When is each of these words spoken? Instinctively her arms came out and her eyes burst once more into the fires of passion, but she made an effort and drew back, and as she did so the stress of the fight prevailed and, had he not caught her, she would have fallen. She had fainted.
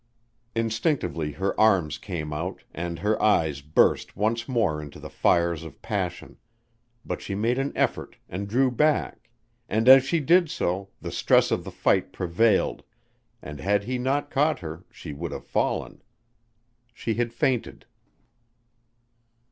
Instinctively 0.55 1.33
her 1.33 1.53
arms 1.59 1.99
came 1.99 2.33
out 2.33 2.63
and 2.73 2.97
her 2.97 3.21
eyes 3.21 3.61
burst 3.61 4.17
once 4.17 4.49
more 4.49 4.81
into 4.81 4.99
the 4.99 5.11
fires 5.11 5.63
of 5.63 5.79
passion, 5.83 6.37
but 7.05 7.21
she 7.21 7.35
made 7.35 7.59
an 7.59 7.71
effort 7.75 8.15
and 8.27 8.47
drew 8.47 8.71
back, 8.71 9.29
and 9.69 9.87
as 9.87 10.03
she 10.03 10.19
did 10.19 10.49
so 10.49 10.89
the 11.01 11.11
stress 11.11 11.51
of 11.51 11.63
the 11.63 11.69
fight 11.71 12.11
prevailed 12.11 12.81
and, 13.43 13.59
had 13.59 13.83
he 13.83 13.99
not 13.99 14.31
caught 14.31 14.57
her, 14.57 14.83
she 14.89 15.13
would 15.13 15.31
have 15.31 15.45
fallen. 15.45 16.01
She 16.95 17.13
had 17.13 17.31
fainted. 17.31 17.85